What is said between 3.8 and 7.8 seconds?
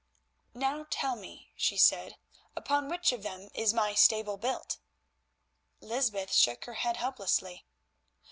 stable built?" Lysbeth shook her head helplessly.